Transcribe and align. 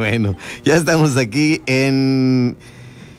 Bueno, 0.00 0.34
ya 0.64 0.76
estamos 0.76 1.18
aquí 1.18 1.60
en 1.66 2.56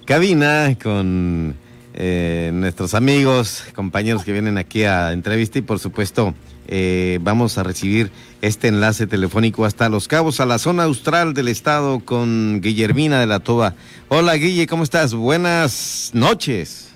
cabina 0.06 0.76
con 0.82 1.54
eh, 1.94 2.50
nuestros 2.56 2.96
amigos, 2.96 3.66
compañeros 3.76 4.24
que 4.24 4.32
vienen 4.32 4.58
aquí 4.58 4.84
a 4.86 5.12
entrevista 5.12 5.60
y 5.60 5.62
por 5.62 5.78
supuesto 5.78 6.34
eh, 6.68 7.20
vamos 7.22 7.60
a 7.60 7.64
recibir 7.64 8.12
este 8.42 8.70
enlace 8.70 9.06
telefónico 9.06 9.64
hasta 9.64 9.90
Los 9.90 10.08
Cabos, 10.08 10.40
a 10.40 10.48
la 10.48 10.58
zona 10.58 10.86
austral 10.86 11.36
del 11.36 11.50
estado 11.50 12.00
con 12.00 12.62
Guillermina 12.62 13.20
de 13.20 13.28
la 13.28 13.42
Toba. 13.42 13.76
Hola 14.08 14.34
Guille, 14.34 14.66
¿cómo 14.66 14.82
estás? 14.82 15.14
Buenas 15.14 16.10
noches. 16.16 16.91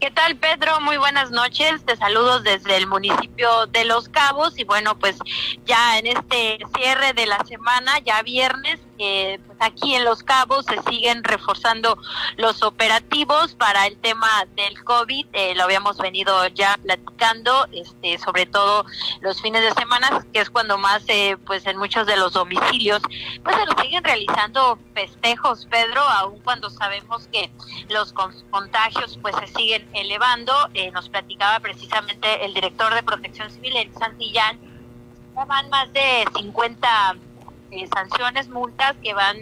¿Qué 0.00 0.10
tal, 0.10 0.36
Pedro? 0.36 0.80
Muy 0.80 0.96
buenas 0.96 1.30
noches. 1.30 1.84
Te 1.84 1.94
saludo 1.94 2.40
desde 2.40 2.74
el 2.78 2.86
municipio 2.86 3.66
de 3.66 3.84
Los 3.84 4.08
Cabos 4.08 4.58
y 4.58 4.64
bueno, 4.64 4.98
pues 4.98 5.18
ya 5.66 5.98
en 5.98 6.06
este 6.06 6.58
cierre 6.74 7.12
de 7.12 7.26
la 7.26 7.44
semana, 7.44 7.98
ya 7.98 8.22
viernes, 8.22 8.80
eh, 9.02 9.40
pues 9.46 9.56
aquí 9.60 9.94
en 9.94 10.04
Los 10.04 10.22
Cabos 10.22 10.66
se 10.66 10.80
siguen 10.90 11.24
reforzando 11.24 11.96
los 12.36 12.62
operativos 12.62 13.54
para 13.54 13.86
el 13.86 13.96
tema 13.96 14.28
del 14.56 14.84
COVID. 14.84 15.26
Eh, 15.32 15.54
lo 15.54 15.64
habíamos 15.64 15.96
venido 15.96 16.46
ya 16.48 16.78
platicando, 16.82 17.66
este, 17.72 18.18
sobre 18.18 18.44
todo 18.44 18.84
los 19.22 19.40
fines 19.40 19.62
de 19.62 19.72
semana, 19.72 20.26
que 20.34 20.40
es 20.40 20.50
cuando 20.50 20.76
más, 20.76 21.02
eh, 21.08 21.38
pues 21.46 21.66
en 21.66 21.78
muchos 21.78 22.06
de 22.06 22.18
los 22.18 22.34
domicilios, 22.34 23.00
pues 23.42 23.56
se 23.56 23.64
nos 23.64 23.80
siguen 23.80 24.04
realizando 24.04 24.78
festejos, 24.92 25.66
Pedro, 25.70 26.02
aun 26.02 26.38
cuando 26.40 26.68
sabemos 26.68 27.26
que 27.32 27.50
los 27.88 28.12
contagios 28.12 29.18
pues 29.22 29.34
se 29.36 29.46
siguen 29.46 29.88
elevando. 29.94 30.52
nos 30.92 31.08
platicaba 31.08 31.58
precisamente 31.60 32.44
el 32.44 32.52
director 32.52 32.94
de 32.94 33.02
Protección 33.02 33.50
Civil 33.50 33.76
en 33.76 33.94
Santillán, 33.94 34.58
van 35.46 35.70
más 35.70 35.90
de 35.92 36.24
50 36.36 37.16
eh, 37.70 37.88
sanciones, 37.94 38.48
multas 38.48 38.96
que 39.02 39.14
van 39.14 39.36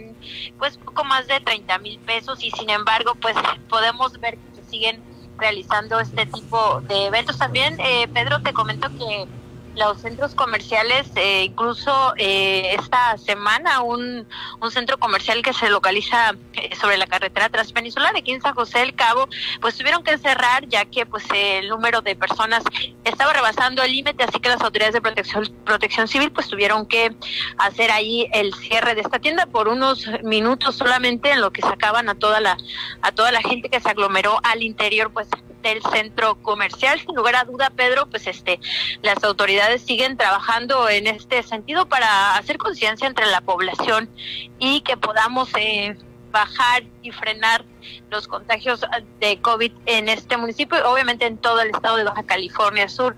pues 0.57 0.77
poco 0.77 1.03
más 1.03 1.27
de 1.27 1.39
30 1.39 1.77
mil 1.79 1.99
pesos 1.99 2.43
y 2.43 2.51
sin 2.51 2.69
embargo 2.69 3.15
pues 3.15 3.35
podemos 3.69 4.19
ver 4.19 4.37
que 4.55 4.61
siguen 4.69 5.01
realizando 5.37 5.99
este 5.99 6.25
tipo 6.25 6.81
de 6.81 7.07
eventos. 7.07 7.37
También, 7.37 7.79
eh, 7.79 8.07
Pedro, 8.13 8.41
te 8.41 8.53
comento 8.53 8.89
que 8.89 9.27
los 9.75 10.01
centros 10.01 10.35
comerciales, 10.35 11.07
eh, 11.15 11.43
incluso 11.43 12.13
eh, 12.17 12.75
esta 12.79 13.17
semana 13.17 13.81
un, 13.81 14.27
un, 14.61 14.71
centro 14.71 14.97
comercial 14.97 15.41
que 15.41 15.53
se 15.53 15.69
localiza 15.69 16.35
eh, 16.53 16.75
sobre 16.75 16.97
la 16.97 17.07
carretera 17.07 17.49
transpeninsular 17.49 18.15
aquí 18.15 18.31
en 18.31 18.41
San 18.41 18.53
José 18.53 18.79
del 18.79 18.95
Cabo, 18.95 19.27
pues 19.61 19.77
tuvieron 19.77 20.03
que 20.03 20.17
cerrar 20.17 20.67
ya 20.67 20.85
que 20.85 21.05
pues 21.05 21.23
el 21.33 21.69
número 21.69 22.01
de 22.01 22.15
personas 22.15 22.63
estaba 23.03 23.33
rebasando 23.33 23.81
el 23.83 23.91
límite, 23.91 24.23
así 24.23 24.39
que 24.39 24.49
las 24.49 24.61
autoridades 24.61 24.93
de 24.93 25.01
protección, 25.01 25.49
protección 25.65 26.07
civil 26.07 26.31
pues 26.31 26.47
tuvieron 26.47 26.85
que 26.85 27.15
hacer 27.57 27.91
ahí 27.91 28.27
el 28.33 28.53
cierre 28.53 28.95
de 28.95 29.01
esta 29.01 29.19
tienda 29.19 29.45
por 29.45 29.67
unos 29.67 30.07
minutos 30.23 30.75
solamente 30.75 31.31
en 31.31 31.41
lo 31.41 31.51
que 31.51 31.61
sacaban 31.61 32.09
a 32.09 32.15
toda 32.15 32.39
la 32.39 32.57
a 33.01 33.11
toda 33.11 33.31
la 33.31 33.41
gente 33.41 33.69
que 33.69 33.79
se 33.79 33.89
aglomeró 33.89 34.39
al 34.43 34.63
interior 34.63 35.11
pues 35.11 35.27
del 35.61 35.81
centro 35.83 36.35
comercial. 36.41 36.99
Sin 36.99 37.15
lugar 37.15 37.35
a 37.35 37.43
duda, 37.43 37.69
Pedro, 37.69 38.07
pues 38.09 38.27
este, 38.27 38.59
las 39.01 39.23
autoridades 39.23 39.81
siguen 39.81 40.17
trabajando 40.17 40.89
en 40.89 41.07
este 41.07 41.43
sentido 41.43 41.87
para 41.87 42.35
hacer 42.35 42.57
conciencia 42.57 43.07
entre 43.07 43.25
la 43.27 43.41
población 43.41 44.09
y 44.59 44.81
que 44.81 44.97
podamos 44.97 45.49
eh, 45.55 45.95
bajar 46.31 46.83
y 47.01 47.11
frenar 47.11 47.65
los 48.09 48.27
contagios 48.27 48.85
de 49.19 49.41
COVID 49.41 49.71
en 49.85 50.09
este 50.09 50.37
municipio 50.37 50.77
y 50.77 50.81
obviamente 50.81 51.25
en 51.25 51.37
todo 51.37 51.61
el 51.61 51.69
estado 51.69 51.97
de 51.97 52.03
Baja 52.03 52.23
California 52.23 52.87
Sur. 52.87 53.15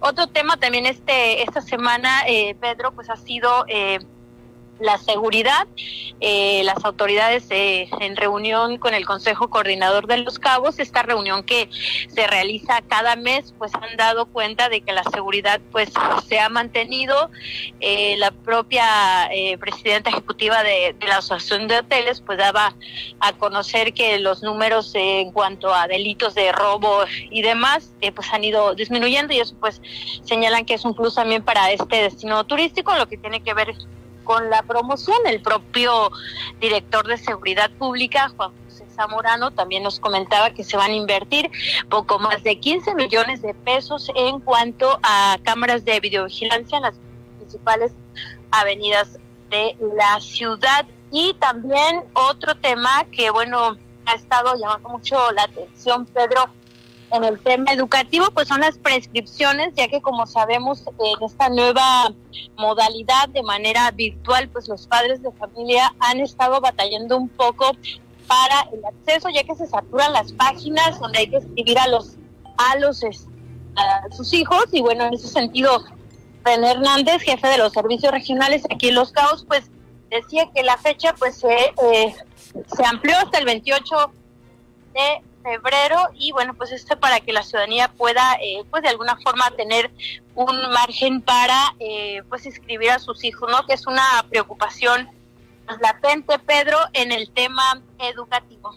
Otro 0.00 0.26
tema 0.28 0.56
también 0.56 0.86
este 0.86 1.42
esta 1.42 1.60
semana, 1.60 2.22
eh, 2.26 2.56
Pedro, 2.60 2.92
pues 2.92 3.10
ha 3.10 3.16
sido 3.16 3.64
eh, 3.68 3.98
la 4.80 4.98
seguridad. 4.98 5.66
Eh, 6.20 6.62
las 6.64 6.84
autoridades 6.84 7.46
eh, 7.50 7.88
en 8.00 8.16
reunión 8.16 8.78
con 8.78 8.94
el 8.94 9.04
Consejo 9.04 9.50
Coordinador 9.50 10.06
de 10.06 10.18
los 10.18 10.38
Cabos, 10.38 10.78
esta 10.78 11.02
reunión 11.02 11.42
que 11.42 11.68
se 12.08 12.26
realiza 12.26 12.80
cada 12.88 13.16
mes, 13.16 13.52
pues 13.58 13.74
han 13.74 13.96
dado 13.96 14.26
cuenta 14.26 14.68
de 14.68 14.80
que 14.80 14.92
la 14.92 15.02
seguridad 15.04 15.60
pues 15.70 15.90
se 16.26 16.38
ha 16.38 16.48
mantenido. 16.48 17.30
Eh, 17.80 18.16
la 18.18 18.30
propia 18.30 19.28
presidenta 19.58 20.10
ejecutiva 20.10 20.62
de, 20.62 20.96
la 21.06 21.18
Asociación 21.18 21.68
de 21.68 21.78
Hoteles 21.78 22.20
pues 22.20 22.38
daba 22.38 22.74
a 23.20 23.32
conocer 23.34 23.92
que 23.92 24.18
los 24.18 24.42
números 24.42 24.92
en 24.94 25.32
cuanto 25.32 25.74
a 25.74 25.86
delitos 25.88 26.34
de 26.34 26.52
robo 26.52 27.04
y 27.30 27.42
demás 27.42 27.90
pues 28.14 28.32
han 28.32 28.44
ido 28.44 28.74
disminuyendo 28.74 29.32
y 29.34 29.40
eso 29.40 29.54
pues 29.60 29.80
señalan 30.24 30.64
que 30.64 30.74
es 30.74 30.84
un 30.84 30.94
plus 30.94 31.14
también 31.14 31.42
para 31.42 31.72
este 31.72 31.96
destino 31.96 32.44
turístico, 32.44 32.94
lo 32.94 33.08
que 33.08 33.16
tiene 33.16 33.42
que 33.42 33.54
ver 33.54 33.74
con 34.24 34.50
la 34.50 34.62
promoción. 34.62 35.16
El 35.26 35.40
propio 35.40 36.10
director 36.60 37.06
de 37.06 37.18
Seguridad 37.18 37.70
Pública, 37.72 38.30
Juan 38.36 38.50
José 38.64 38.84
Zamorano, 38.94 39.50
también 39.52 39.82
nos 39.82 40.00
comentaba 40.00 40.50
que 40.50 40.64
se 40.64 40.76
van 40.76 40.90
a 40.90 40.94
invertir 40.94 41.50
poco 41.88 42.18
más 42.18 42.42
de 42.42 42.58
15 42.58 42.94
millones 42.94 43.42
de 43.42 43.54
pesos 43.54 44.10
en 44.14 44.40
cuanto 44.40 44.98
a 45.02 45.38
cámaras 45.42 45.84
de 45.84 46.00
videovigilancia 46.00 46.78
en 46.78 46.82
las 46.82 46.94
principales 47.38 47.92
avenidas 48.50 49.18
de 49.50 49.76
la 49.96 50.20
ciudad. 50.20 50.86
Y 51.10 51.34
también 51.34 52.02
otro 52.14 52.56
tema 52.56 53.04
que, 53.12 53.30
bueno, 53.30 53.76
ha 54.06 54.14
estado 54.14 54.56
llamando 54.56 54.88
mucho 54.88 55.30
la 55.32 55.44
atención, 55.44 56.06
Pedro, 56.06 56.48
en 57.14 57.24
el 57.24 57.38
tema 57.40 57.72
educativo, 57.72 58.26
pues 58.34 58.48
son 58.48 58.60
las 58.60 58.76
prescripciones, 58.78 59.72
ya 59.74 59.88
que 59.88 60.02
como 60.02 60.26
sabemos 60.26 60.82
en 60.86 61.24
esta 61.24 61.48
nueva 61.48 62.12
modalidad 62.56 63.28
de 63.28 63.42
manera 63.42 63.90
virtual, 63.92 64.48
pues 64.48 64.68
los 64.68 64.86
padres 64.86 65.22
de 65.22 65.30
familia 65.32 65.94
han 66.00 66.20
estado 66.20 66.60
batallando 66.60 67.16
un 67.16 67.28
poco 67.28 67.72
para 68.26 68.68
el 68.72 68.84
acceso, 68.84 69.28
ya 69.28 69.44
que 69.44 69.54
se 69.54 69.66
saturan 69.66 70.12
las 70.12 70.32
páginas 70.32 70.98
donde 70.98 71.20
hay 71.20 71.28
que 71.28 71.36
escribir 71.36 71.78
a 71.78 71.86
los 71.88 72.16
a 72.56 72.78
los 72.78 73.02
a 73.76 74.14
sus 74.14 74.32
hijos. 74.32 74.64
Y 74.72 74.80
bueno, 74.80 75.04
en 75.04 75.14
ese 75.14 75.28
sentido 75.28 75.84
René 76.44 76.72
Hernández, 76.72 77.22
jefe 77.22 77.46
de 77.48 77.58
los 77.58 77.72
servicios 77.72 78.12
regionales 78.12 78.64
aquí 78.70 78.88
en 78.88 78.96
Los 78.96 79.12
Caos, 79.12 79.44
pues 79.46 79.70
decía 80.10 80.50
que 80.54 80.62
la 80.62 80.76
fecha 80.78 81.14
pues 81.14 81.36
se, 81.38 81.48
eh, 81.48 82.14
se 82.76 82.84
amplió 82.84 83.16
hasta 83.18 83.38
el 83.38 83.44
28 83.44 84.12
de 84.94 85.22
febrero 85.44 85.98
y 86.18 86.32
bueno 86.32 86.54
pues 86.54 86.72
esto 86.72 86.98
para 86.98 87.20
que 87.20 87.32
la 87.32 87.42
ciudadanía 87.42 87.88
pueda 87.88 88.34
eh, 88.42 88.64
pues 88.70 88.82
de 88.82 88.88
alguna 88.88 89.16
forma 89.22 89.50
tener 89.56 89.90
un 90.34 90.56
margen 90.72 91.20
para 91.20 91.76
eh, 91.78 92.22
pues 92.28 92.46
inscribir 92.46 92.90
a 92.90 92.98
sus 92.98 93.22
hijos 93.24 93.48
no 93.50 93.66
que 93.66 93.74
es 93.74 93.86
una 93.86 94.02
preocupación 94.30 95.08
latente 95.80 96.38
Pedro 96.38 96.78
en 96.94 97.12
el 97.12 97.30
tema 97.30 97.82
educativo 97.98 98.74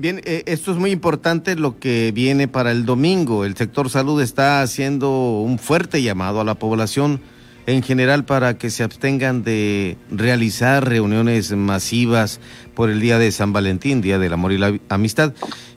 Bien, 0.00 0.20
eh, 0.24 0.44
esto 0.46 0.70
es 0.70 0.76
muy 0.76 0.92
importante 0.92 1.56
lo 1.56 1.80
que 1.80 2.12
viene 2.12 2.46
para 2.46 2.70
el 2.70 2.86
domingo. 2.86 3.44
El 3.44 3.56
sector 3.56 3.90
salud 3.90 4.22
está 4.22 4.62
haciendo 4.62 5.10
un 5.40 5.58
fuerte 5.58 6.02
llamado 6.02 6.40
a 6.40 6.44
la 6.44 6.54
población 6.54 7.20
en 7.68 7.82
general 7.82 8.24
para 8.24 8.56
que 8.56 8.70
se 8.70 8.82
abstengan 8.82 9.42
de 9.42 9.98
realizar 10.10 10.88
reuniones 10.88 11.52
masivas 11.52 12.40
por 12.74 12.88
el 12.88 12.98
Día 12.98 13.18
de 13.18 13.30
San 13.30 13.52
Valentín, 13.52 14.00
Día 14.00 14.18
del 14.18 14.32
Amor 14.32 14.52
y 14.52 14.58
la 14.58 14.72
Amistad. 14.88 15.34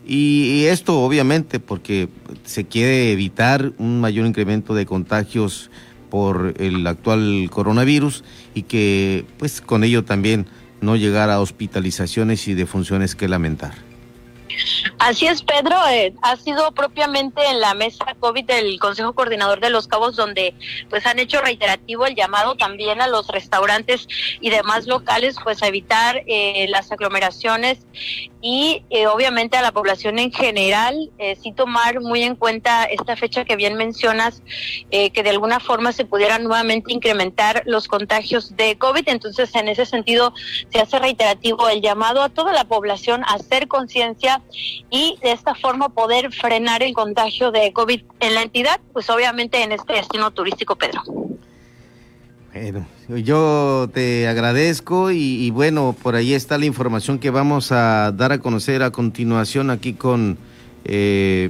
Y 0.08 0.64
esto 0.68 1.02
obviamente 1.02 1.60
porque 1.60 2.08
se 2.46 2.64
quiere 2.64 3.12
evitar 3.12 3.74
un 3.78 4.00
mayor 4.00 4.26
incremento 4.26 4.74
de 4.74 4.86
contagios 4.86 5.70
por 6.10 6.54
el 6.60 6.88
actual 6.88 7.50
coronavirus 7.52 8.24
y 8.56 8.64
que 8.64 9.26
pues 9.38 9.60
con 9.60 9.84
ello 9.84 10.06
también 10.06 10.46
no 10.80 10.96
llegar 10.96 11.30
a 11.30 11.42
hospitalizaciones 11.42 12.48
y 12.48 12.54
defunciones 12.54 13.16
que 13.16 13.28
lamentar. 13.28 13.91
Así 15.04 15.26
es, 15.26 15.42
Pedro. 15.42 15.76
Eh, 15.90 16.14
ha 16.22 16.36
sido 16.36 16.72
propiamente 16.74 17.44
en 17.48 17.60
la 17.60 17.74
mesa 17.74 18.06
COVID 18.20 18.46
del 18.46 18.80
Consejo 18.80 19.14
Coordinador 19.14 19.60
de 19.60 19.72
los 19.72 19.88
Cabos 19.88 20.16
donde 20.16 20.54
pues 20.92 21.08
han 21.08 21.18
hecho 21.18 21.42
reiterativo 21.42 22.06
el 22.06 22.14
llamado 22.14 22.54
también 22.56 23.02
a 23.02 23.08
los 23.08 23.28
restaurantes 23.28 24.08
y 24.42 24.52
demás 24.52 24.86
locales 24.86 25.38
pues 25.44 25.64
a 25.64 25.68
evitar 25.68 26.22
eh, 26.28 26.68
las 26.70 26.92
aglomeraciones 26.92 27.80
y 28.44 28.84
eh, 28.92 29.08
obviamente 29.08 29.58
a 29.58 29.64
la 29.64 29.72
población 29.72 30.20
en 30.20 30.32
general 30.32 31.10
sí 31.42 31.52
tomar 31.52 32.00
muy 32.02 32.22
en 32.22 32.36
cuenta 32.36 32.84
esta 32.86 33.16
fecha 33.16 33.44
que 33.44 33.56
bien 33.56 33.76
mencionas 33.76 34.42
que 34.90 35.24
de 35.24 35.30
alguna 35.30 35.60
forma 35.60 35.92
se 35.92 36.06
pudieran 36.06 36.44
nuevamente 36.44 36.92
incrementar 36.92 37.62
los 37.66 37.88
contagios 37.88 38.56
de 38.56 38.78
COVID. 38.78 39.08
Entonces 39.08 39.54
en 39.56 39.68
ese 39.68 39.86
sentido 39.86 40.34
se 40.72 40.80
hace 40.80 40.98
reiterativo 40.98 41.70
el 41.70 41.82
llamado 41.82 42.24
a 42.24 42.30
toda 42.30 42.52
la 42.54 42.66
población 42.66 43.24
a 43.26 43.36
hacer 43.36 43.68
conciencia 43.68 44.42
y 44.92 45.18
de 45.24 45.32
esta 45.32 45.56
forma 45.56 45.90
poder 45.90 46.32
frenar 46.34 46.84
el 46.84 46.94
contagio 46.94 47.52
de 47.52 47.72
COVID 47.72 48.02
en 48.20 48.36
la 48.36 48.44
entidad, 48.44 48.80
pues 48.92 49.10
obviamente 49.10 49.64
en 49.64 49.72
este 49.72 49.94
destino 49.94 50.30
turístico, 50.32 50.76
Pedro. 50.76 51.02
Bueno, 52.54 52.86
yo 53.08 53.90
te 53.94 54.28
agradezco 54.28 55.10
y, 55.12 55.50
bueno, 55.52 55.96
por 56.04 56.16
ahí 56.16 56.34
está 56.34 56.58
la 56.58 56.66
información 56.66 57.18
que 57.18 57.30
vamos 57.30 57.72
a 57.72 58.12
dar 58.12 58.34
a 58.34 58.40
conocer 58.40 58.84
a 58.84 58.92
continuación 58.92 59.70
aquí 59.70 59.94
con 59.94 60.38
eh, 60.84 61.50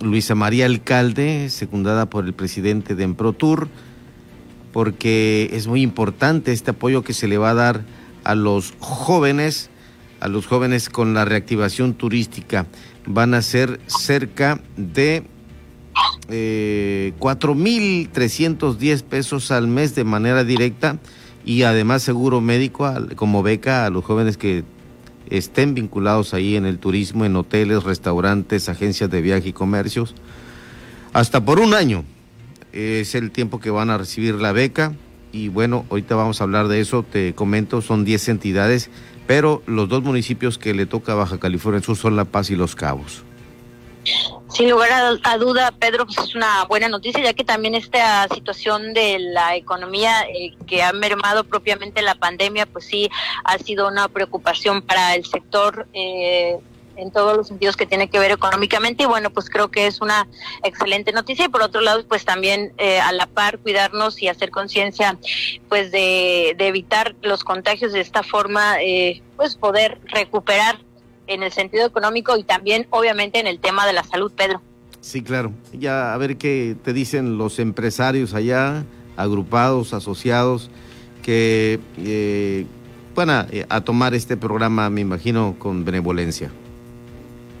Luisa 0.00 0.34
María 0.34 0.66
Alcalde, 0.66 1.48
secundada 1.50 2.06
por 2.06 2.24
el 2.24 2.34
presidente 2.34 2.96
de 2.96 3.04
Emprotur. 3.04 3.68
porque 4.72 5.50
es 5.52 5.66
muy 5.66 5.82
importante 5.82 6.52
este 6.52 6.72
apoyo 6.72 7.02
que 7.02 7.12
se 7.12 7.28
le 7.28 7.38
va 7.38 7.50
a 7.50 7.54
dar 7.54 7.82
a 8.24 8.34
los 8.34 8.74
jóvenes, 8.80 9.70
a 10.20 10.28
los 10.28 10.46
jóvenes 10.46 10.88
con 10.88 11.14
la 11.14 11.24
reactivación 11.24 11.94
turística. 11.94 12.66
Van 13.06 13.34
a 13.34 13.42
ser 13.42 13.80
cerca 13.86 14.60
de 14.76 15.24
eh, 16.28 17.12
4.310 17.18 19.02
pesos 19.02 19.50
al 19.50 19.66
mes 19.66 19.94
de 19.94 20.04
manera 20.04 20.44
directa 20.44 20.98
y 21.44 21.62
además 21.62 22.02
seguro 22.02 22.40
médico 22.40 22.92
como 23.16 23.42
beca 23.42 23.86
a 23.86 23.90
los 23.90 24.04
jóvenes 24.04 24.36
que 24.36 24.64
estén 25.30 25.74
vinculados 25.74 26.34
ahí 26.34 26.56
en 26.56 26.66
el 26.66 26.78
turismo, 26.78 27.24
en 27.24 27.36
hoteles, 27.36 27.84
restaurantes, 27.84 28.68
agencias 28.68 29.10
de 29.10 29.22
viaje 29.22 29.48
y 29.48 29.52
comercios. 29.52 30.14
Hasta 31.12 31.44
por 31.44 31.60
un 31.60 31.74
año 31.74 32.04
es 32.72 33.14
el 33.14 33.30
tiempo 33.30 33.58
que 33.58 33.70
van 33.70 33.90
a 33.90 33.98
recibir 33.98 34.34
la 34.34 34.52
beca 34.52 34.92
y 35.32 35.48
bueno, 35.48 35.84
ahorita 35.90 36.14
vamos 36.14 36.40
a 36.40 36.44
hablar 36.44 36.68
de 36.68 36.80
eso, 36.80 37.02
te 37.02 37.34
comento, 37.34 37.82
son 37.82 38.04
10 38.04 38.28
entidades, 38.28 38.90
pero 39.26 39.62
los 39.66 39.88
dos 39.88 40.02
municipios 40.02 40.58
que 40.58 40.74
le 40.74 40.86
toca 40.86 41.12
a 41.12 41.16
Baja 41.16 41.38
California 41.38 41.82
Sur 41.82 41.96
son 41.96 42.16
La 42.16 42.24
Paz 42.24 42.50
y 42.50 42.56
Los 42.56 42.74
Cabos. 42.74 43.24
Sin 44.48 44.70
lugar 44.70 45.18
a, 45.22 45.36
duda, 45.36 45.72
Pedro, 45.78 46.06
pues 46.06 46.18
es 46.18 46.34
una 46.34 46.64
buena 46.64 46.88
noticia, 46.88 47.22
ya 47.22 47.34
que 47.34 47.44
también 47.44 47.74
esta 47.74 48.26
situación 48.34 48.94
de 48.94 49.18
la 49.18 49.54
economía 49.54 50.22
eh, 50.22 50.54
que 50.66 50.82
ha 50.82 50.92
mermado 50.92 51.44
propiamente 51.44 52.02
la 52.02 52.16
pandemia, 52.16 52.66
pues 52.66 52.86
sí 52.86 53.08
ha 53.44 53.58
sido 53.58 53.86
una 53.86 54.08
preocupación 54.08 54.82
para 54.82 55.14
el 55.14 55.24
sector. 55.24 55.86
Eh, 55.92 56.58
en 57.00 57.10
todos 57.10 57.36
los 57.36 57.48
sentidos 57.48 57.76
que 57.76 57.86
tiene 57.86 58.08
que 58.08 58.18
ver 58.18 58.30
económicamente 58.30 59.04
y 59.04 59.06
bueno 59.06 59.30
pues 59.30 59.48
creo 59.48 59.70
que 59.70 59.86
es 59.86 60.00
una 60.00 60.28
excelente 60.62 61.12
noticia 61.12 61.46
y 61.46 61.48
por 61.48 61.62
otro 61.62 61.80
lado 61.80 62.04
pues 62.06 62.24
también 62.24 62.72
eh, 62.78 63.00
a 63.00 63.12
la 63.12 63.26
par 63.26 63.58
cuidarnos 63.58 64.22
y 64.22 64.28
hacer 64.28 64.50
conciencia 64.50 65.18
pues 65.68 65.90
de, 65.90 66.50
evitar 66.58 67.14
los 67.22 67.42
contagios 67.42 67.92
de 67.92 68.00
esta 68.00 68.22
forma 68.22 68.76
pues 69.36 69.56
poder 69.56 69.98
recuperar 70.04 70.78
en 71.30 71.42
el 71.42 71.52
sentido 71.52 71.86
económico 71.86 72.36
y 72.36 72.42
también 72.42 72.86
obviamente 72.90 73.38
en 73.38 73.46
el 73.46 73.60
tema 73.60 73.86
de 73.86 73.92
la 73.92 74.02
salud, 74.02 74.32
Pedro. 74.36 74.60
Sí, 75.00 75.22
claro. 75.22 75.52
Ya 75.72 76.12
a 76.12 76.18
ver 76.18 76.36
qué 76.36 76.76
te 76.84 76.92
dicen 76.92 77.38
los 77.38 77.58
empresarios 77.58 78.34
allá, 78.34 78.84
agrupados, 79.16 79.94
asociados, 79.94 80.70
que 81.22 81.80
eh, 81.98 82.66
van 83.14 83.30
a, 83.30 83.46
eh, 83.50 83.64
a 83.68 83.80
tomar 83.80 84.14
este 84.14 84.36
programa, 84.36 84.90
me 84.90 85.00
imagino, 85.00 85.54
con 85.58 85.84
benevolencia. 85.84 86.50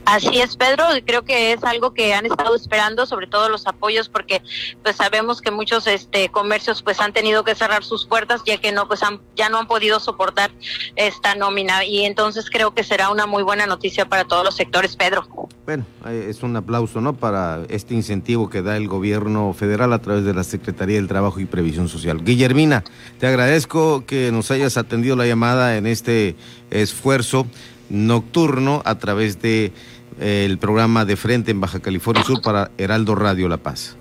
Así 0.04 0.40
es, 0.40 0.56
Pedro, 0.56 0.84
creo 1.04 1.22
que 1.22 1.52
es 1.52 1.62
algo 1.64 1.94
que 1.94 2.14
han 2.14 2.26
estado 2.26 2.54
esperando, 2.56 3.06
sobre 3.06 3.26
todo 3.26 3.48
los 3.48 3.66
apoyos, 3.66 4.08
porque 4.08 4.42
pues 4.82 4.96
sabemos 4.96 5.40
que 5.40 5.50
muchos 5.50 5.86
este 5.86 6.28
comercios 6.30 6.82
pues 6.82 7.00
han 7.00 7.12
tenido 7.12 7.44
que 7.44 7.54
cerrar 7.54 7.84
sus 7.84 8.06
puertas 8.06 8.42
ya 8.44 8.58
que 8.58 8.72
no 8.72 8.88
pues 8.88 9.02
han, 9.02 9.20
ya 9.36 9.48
no 9.48 9.58
han 9.58 9.66
podido 9.66 10.00
soportar 10.00 10.50
esta 10.96 11.34
nómina 11.34 11.84
y 11.84 12.04
entonces 12.04 12.50
creo 12.50 12.74
que 12.74 12.82
será 12.82 13.10
una 13.10 13.26
muy 13.26 13.42
buena 13.42 13.66
noticia 13.66 14.08
para 14.08 14.24
todos 14.24 14.44
los 14.44 14.56
sectores, 14.56 14.96
Pedro. 14.96 15.26
Bueno, 15.64 15.84
eh, 16.06 16.26
es 16.28 16.42
un 16.42 16.56
aplauso, 16.56 17.00
¿no? 17.00 17.14
Para 17.14 17.60
este 17.68 17.94
incentivo 17.94 18.50
que 18.50 18.62
da 18.62 18.76
el 18.76 18.88
gobierno 18.88 19.52
federal 19.52 19.92
a 19.92 20.00
través 20.00 20.24
de 20.24 20.34
la 20.34 20.42
Secretaría 20.42 20.96
del 20.96 21.06
Trabajo 21.06 21.38
y 21.38 21.44
Previsión 21.44 21.88
Social. 21.88 22.24
Guillermina, 22.24 22.82
te 23.18 23.26
agradezco 23.26 24.04
que 24.06 24.32
nos 24.32 24.50
hayas 24.50 24.76
atendido 24.76 25.14
la 25.14 25.26
llamada 25.26 25.76
en 25.76 25.86
este 25.86 26.34
esfuerzo 26.70 27.46
nocturno 27.90 28.82
a 28.84 28.96
través 28.96 29.42
de 29.42 29.72
el 30.18 30.58
programa 30.58 31.04
de 31.04 31.16
frente 31.16 31.50
en 31.50 31.60
Baja 31.60 31.80
California 31.80 32.24
Sur 32.24 32.42
para 32.42 32.70
Heraldo 32.78 33.14
Radio 33.14 33.48
La 33.48 33.58
Paz. 33.58 33.96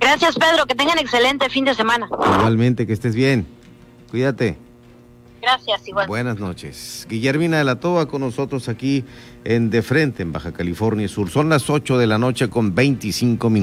Gracias, 0.00 0.34
Pedro. 0.36 0.66
Que 0.66 0.74
tengan 0.74 0.98
excelente 0.98 1.48
fin 1.48 1.64
de 1.64 1.74
semana. 1.74 2.08
Igualmente, 2.10 2.86
que 2.86 2.92
estés 2.92 3.14
bien. 3.14 3.46
Cuídate. 4.10 4.58
Gracias, 5.40 5.86
igual. 5.88 6.06
Buenas 6.06 6.38
noches. 6.38 7.06
Guillermina 7.08 7.58
de 7.58 7.64
la 7.64 7.76
Toba 7.76 8.06
con 8.06 8.22
nosotros 8.22 8.68
aquí 8.68 9.04
en 9.44 9.68
De 9.68 9.82
Frente, 9.82 10.22
en 10.22 10.32
Baja 10.32 10.52
California 10.52 11.06
Sur. 11.08 11.30
Son 11.30 11.48
las 11.48 11.68
8 11.68 11.98
de 11.98 12.06
la 12.06 12.18
noche 12.18 12.48
con 12.48 12.74
25 12.74 13.50
minutos. 13.50 13.62